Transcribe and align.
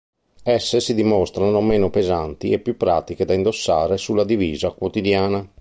Esse 0.43 0.79
si 0.79 0.95
dimostrano 0.95 1.61
meno 1.61 1.91
pesanti 1.91 2.49
e 2.51 2.57
più 2.57 2.75
pratiche 2.75 3.23
da 3.23 3.35
indossare 3.35 3.97
sulla 3.97 4.23
divisa 4.23 4.71
quotidiana. 4.71 5.47